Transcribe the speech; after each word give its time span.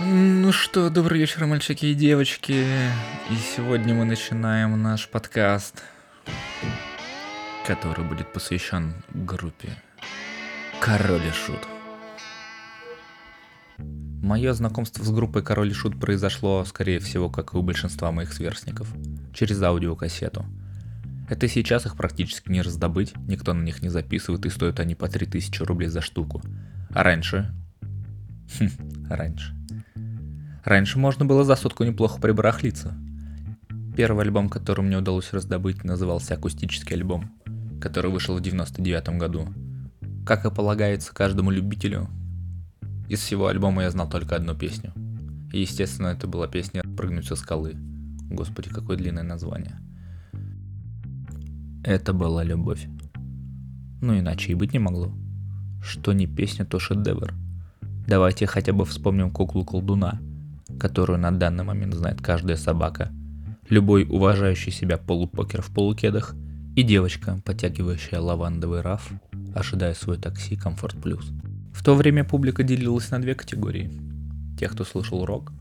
Ну 0.00 0.52
что, 0.52 0.90
добрый 0.90 1.18
вечер, 1.18 1.44
мальчики 1.46 1.86
и 1.86 1.94
девочки. 1.94 2.52
И 2.52 3.34
сегодня 3.34 3.94
мы 3.94 4.04
начинаем 4.04 4.80
наш 4.80 5.08
подкаст, 5.08 5.82
который 7.66 8.04
будет 8.04 8.32
посвящен 8.32 8.94
группе 9.12 9.70
Король 10.80 11.26
и 11.26 11.32
Шут. 11.32 11.66
Мое 14.22 14.52
знакомство 14.52 15.02
с 15.02 15.10
группой 15.10 15.42
Король 15.42 15.70
и 15.70 15.74
Шут 15.74 15.98
произошло, 15.98 16.64
скорее 16.64 17.00
всего, 17.00 17.28
как 17.28 17.54
и 17.54 17.56
у 17.56 17.62
большинства 17.62 18.12
моих 18.12 18.32
сверстников, 18.32 18.88
через 19.34 19.60
аудиокассету. 19.60 20.46
Это 21.28 21.48
сейчас 21.48 21.86
их 21.86 21.96
практически 21.96 22.52
не 22.52 22.62
раздобыть, 22.62 23.14
никто 23.26 23.52
на 23.52 23.64
них 23.64 23.82
не 23.82 23.88
записывает, 23.88 24.46
и 24.46 24.50
стоят 24.50 24.78
они 24.78 24.94
по 24.94 25.08
3000 25.08 25.60
рублей 25.64 25.88
за 25.88 26.02
штуку. 26.02 26.40
А 26.90 27.02
раньше... 27.02 27.52
Хм, 28.60 28.68
раньше. 29.10 29.58
Раньше 30.68 30.98
можно 30.98 31.24
было 31.24 31.44
за 31.44 31.56
сотку 31.56 31.82
неплохо 31.82 32.20
прибарахлиться. 32.20 32.94
Первый 33.96 34.26
альбом, 34.26 34.50
который 34.50 34.82
мне 34.82 34.98
удалось 34.98 35.32
раздобыть, 35.32 35.82
назывался 35.82 36.34
«Акустический 36.34 36.94
альбом», 36.94 37.30
который 37.80 38.10
вышел 38.10 38.36
в 38.36 38.42
99 38.42 39.16
году. 39.16 39.48
Как 40.26 40.44
и 40.44 40.50
полагается 40.50 41.14
каждому 41.14 41.50
любителю, 41.50 42.08
из 43.08 43.20
всего 43.20 43.46
альбома 43.46 43.84
я 43.84 43.90
знал 43.90 44.10
только 44.10 44.36
одну 44.36 44.54
песню. 44.54 44.92
И, 45.54 45.60
естественно, 45.62 46.08
это 46.08 46.26
была 46.26 46.46
песня 46.48 46.82
«Прыгнуть 46.82 47.24
со 47.24 47.34
скалы». 47.34 47.74
Господи, 48.30 48.68
какое 48.68 48.98
длинное 48.98 49.22
название. 49.22 49.80
Это 51.82 52.12
была 52.12 52.44
любовь. 52.44 52.86
Ну 54.02 54.18
иначе 54.18 54.52
и 54.52 54.54
быть 54.54 54.74
не 54.74 54.80
могло. 54.80 55.14
Что 55.82 56.12
не 56.12 56.26
песня, 56.26 56.66
то 56.66 56.78
шедевр. 56.78 57.32
Давайте 58.06 58.46
хотя 58.46 58.74
бы 58.74 58.84
вспомним 58.84 59.30
куклу 59.30 59.64
колдуна, 59.64 60.20
которую 60.78 61.18
на 61.18 61.30
данный 61.30 61.64
момент 61.64 61.94
знает 61.94 62.20
каждая 62.20 62.56
собака, 62.56 63.10
любой 63.68 64.04
уважающий 64.04 64.72
себя 64.72 64.96
полупокер 64.96 65.62
в 65.62 65.70
полукедах 65.72 66.34
и 66.76 66.82
девочка, 66.82 67.40
подтягивающая 67.44 68.20
лавандовый 68.20 68.80
раф, 68.80 69.10
ожидая 69.54 69.94
свой 69.94 70.16
такси 70.16 70.56
Комфорт 70.56 71.00
Плюс. 71.02 71.30
В 71.72 71.84
то 71.84 71.94
время 71.94 72.24
публика 72.24 72.62
делилась 72.62 73.10
на 73.10 73.20
две 73.20 73.34
категории. 73.34 73.90
Тех, 74.58 74.72
кто 74.72 74.84
слушал 74.84 75.24
рок, 75.24 75.52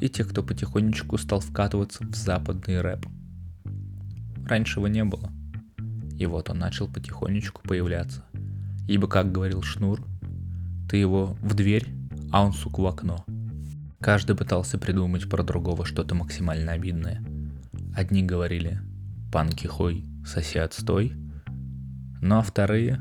и 0.00 0.08
тех, 0.08 0.28
кто 0.28 0.42
потихонечку 0.42 1.18
стал 1.18 1.40
вкатываться 1.40 2.04
в 2.04 2.14
западный 2.14 2.80
рэп. 2.80 3.06
Раньше 4.48 4.80
его 4.80 4.88
не 4.88 5.04
было. 5.04 5.30
И 6.18 6.26
вот 6.26 6.50
он 6.50 6.58
начал 6.58 6.88
потихонечку 6.88 7.62
появляться. 7.62 8.24
Ибо, 8.88 9.06
как 9.08 9.30
говорил 9.30 9.62
Шнур, 9.62 10.02
ты 10.88 10.96
его 10.96 11.36
в 11.40 11.54
дверь, 11.54 11.86
а 12.32 12.44
он, 12.44 12.52
сука, 12.52 12.80
в 12.80 12.86
окно. 12.86 13.24
Каждый 14.00 14.34
пытался 14.34 14.78
придумать 14.78 15.28
про 15.28 15.42
другого 15.42 15.84
что-то 15.84 16.14
максимально 16.14 16.72
обидное. 16.72 17.22
Одни 17.94 18.22
говорили 18.22 18.80
«панки 19.30 19.66
хой, 19.66 20.04
соси 20.24 20.58
отстой», 20.58 21.12
ну 22.22 22.38
а 22.38 22.42
вторые 22.42 23.00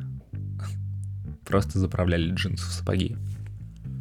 просто 1.46 1.80
заправляли 1.80 2.34
джинсы 2.34 2.66
в 2.66 2.72
сапоги. 2.72 3.16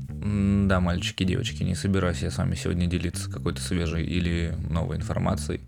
Да, 0.08 0.80
мальчики, 0.80 1.22
девочки, 1.22 1.62
не 1.62 1.76
собираюсь 1.76 2.22
я 2.22 2.32
с 2.32 2.38
вами 2.38 2.56
сегодня 2.56 2.88
делиться 2.88 3.30
какой-то 3.30 3.60
свежей 3.60 4.04
или 4.04 4.56
новой 4.68 4.96
информацией. 4.96 5.60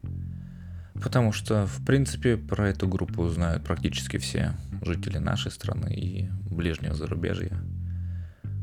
Потому 0.94 1.32
что, 1.32 1.66
в 1.66 1.84
принципе, 1.86 2.36
про 2.36 2.68
эту 2.68 2.88
группу 2.88 3.26
знают 3.28 3.62
практически 3.62 4.18
все 4.18 4.54
жители 4.82 5.18
нашей 5.18 5.52
страны 5.52 5.94
и 5.94 6.28
ближнего 6.52 6.94
зарубежья. 6.94 7.52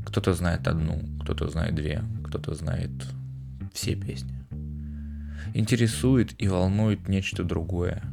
Кто-то 0.05 0.33
знает 0.33 0.67
одну, 0.67 1.01
кто-то 1.21 1.47
знает 1.47 1.75
две, 1.75 2.03
кто-то 2.27 2.53
знает 2.53 2.91
все 3.73 3.95
песни. 3.95 4.33
Интересует 5.53 6.39
и 6.41 6.47
волнует 6.47 7.07
нечто 7.07 7.43
другое. 7.43 8.03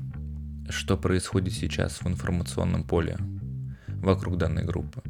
Что 0.69 0.97
происходит 0.97 1.53
сейчас 1.53 2.01
в 2.01 2.07
информационном 2.07 2.85
поле 2.85 3.19
вокруг 3.89 4.39
данной 4.39 4.65
группы. 4.65 5.03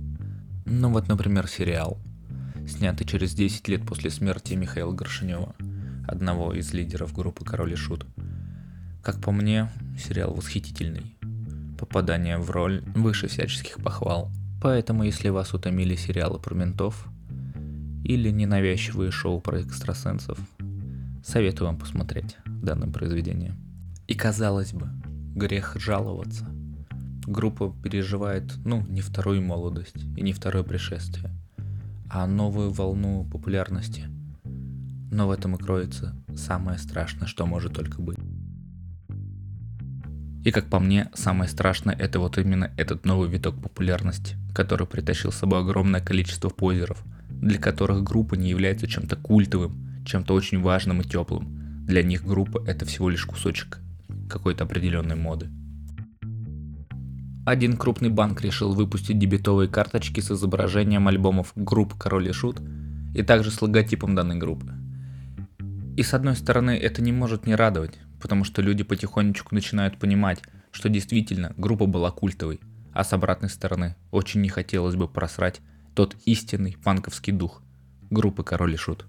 Ну 0.65 0.91
вот, 0.91 1.09
например, 1.09 1.47
сериал, 1.47 1.99
снятый 2.67 3.07
через 3.07 3.35
10 3.35 3.69
лет 3.69 3.87
после 3.87 4.11
смерти 4.11 4.55
Михаила 4.55 4.93
Горшинева, 4.93 5.55
одного 6.09 6.55
из 6.55 6.73
лидеров 6.73 7.13
группы 7.13 7.45
Король 7.45 7.75
и 7.75 7.77
Шут. 7.77 8.07
Как 9.03 9.21
по 9.21 9.31
мне, 9.31 9.69
сериал 9.99 10.33
восхитительный. 10.33 11.17
Попадание 11.79 12.39
в 12.39 12.51
роль 12.51 12.83
выше 12.95 13.29
всяческих 13.29 13.77
похвал. 13.77 14.31
Поэтому, 14.63 15.03
если 15.03 15.29
вас 15.29 15.53
утомили 15.53 15.95
сериалы 15.95 16.39
про 16.39 16.55
ментов 16.55 17.07
или 18.05 18.31
ненавязчивые 18.31 19.11
шоу 19.11 19.41
про 19.41 19.61
экстрасенсов, 19.61 20.39
советую 21.25 21.67
вам 21.67 21.79
посмотреть 21.79 22.37
данное 22.47 22.89
произведение. 22.89 23.57
И 24.07 24.15
казалось 24.15 24.73
бы, 24.73 24.89
грех 25.35 25.77
жаловаться– 25.81 26.47
группа 27.27 27.75
переживает, 27.83 28.55
ну, 28.65 28.85
не 28.89 29.01
вторую 29.01 29.43
молодость 29.43 29.97
и 30.17 30.23
не 30.23 30.33
второе 30.33 30.63
пришествие, 30.63 31.31
а 32.09 32.27
новую 32.27 32.71
волну 32.71 33.25
популярности. 33.31 34.05
Но 35.11 35.29
в 35.29 35.31
этом 35.31 35.55
и 35.55 35.59
кроется 35.59 36.15
самое 36.37 36.79
страшное, 36.79 37.29
что 37.29 37.47
может 37.47 37.73
только 37.73 38.01
быть. 38.01 38.19
И 40.45 40.51
как 40.51 40.69
по 40.69 40.79
мне, 40.79 41.09
самое 41.15 41.49
страшное 41.49 41.95
это 41.95 42.19
вот 42.19 42.37
именно 42.37 42.71
этот 42.77 43.07
новый 43.07 43.31
виток 43.31 43.61
популярности, 43.63 44.37
который 44.55 44.87
притащил 44.87 45.33
с 45.33 45.37
собой 45.37 45.61
огромное 45.61 46.01
количество 46.01 46.51
позеров, 46.51 47.03
для 47.41 47.59
которых 47.59 48.03
группа 48.03 48.35
не 48.35 48.51
является 48.51 48.87
чем-то 48.87 49.17
культовым, 49.17 50.05
чем-то 50.05 50.35
очень 50.35 50.61
важным 50.61 51.01
и 51.01 51.05
теплым. 51.05 51.87
Для 51.87 52.03
них 52.03 52.25
группа 52.25 52.63
это 52.67 52.85
всего 52.85 53.11
лишь 53.11 53.27
кусочек 53.27 53.81
какой-то 54.29 54.65
определенной 54.65 55.17
моды. 55.17 55.51
Один 57.47 57.77
крупный 57.77 58.09
банк 58.09 58.41
решил 58.41 58.73
выпустить 58.73 59.19
дебетовые 59.19 59.69
карточки 59.69 60.21
с 60.21 60.31
изображением 60.31 61.09
альбомов 61.09 61.53
групп 61.55 61.95
Король 61.99 62.29
и 62.29 62.33
Шут 62.33 62.63
и 63.15 63.23
также 63.23 63.51
с 63.51 63.61
логотипом 63.61 64.15
данной 64.15 64.37
группы. 64.37 64.73
И 65.97 66.03
с 66.03 66.15
одной 66.15 66.37
стороны 66.37 66.71
это 66.71 67.03
не 67.03 67.13
может 67.13 67.47
не 67.47 67.55
радовать, 67.55 67.99
потому 68.21 68.45
что 68.45 68.63
люди 68.63 68.83
потихонечку 68.83 69.55
начинают 69.55 69.99
понимать, 69.99 70.41
что 70.73 70.89
действительно 70.89 71.53
группа 71.59 71.85
была 71.85 72.11
культовой, 72.11 72.61
а 72.95 73.05
с 73.05 73.13
обратной 73.13 73.51
стороны 73.51 73.95
очень 74.11 74.41
не 74.41 74.49
хотелось 74.49 74.97
бы 74.97 75.07
просрать 75.07 75.61
тот 75.95 76.17
истинный 76.25 76.77
панковский 76.83 77.33
дух 77.33 77.63
группы 78.11 78.43
Король 78.43 78.75
и 78.75 78.77
Шут. 78.77 79.07